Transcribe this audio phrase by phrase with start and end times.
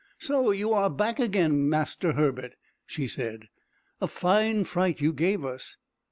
[0.17, 2.55] "So you are back again, Master Herbert,"
[2.87, 3.49] she said.
[4.01, 5.77] "A fine fright you gave us!"